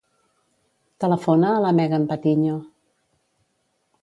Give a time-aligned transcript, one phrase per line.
[1.05, 2.57] Telefona a la Megan Patiño.